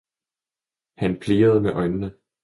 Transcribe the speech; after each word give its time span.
han 0.97 1.19
plirede 1.19 1.61
med 1.61 1.71
øjnene. 1.73 2.13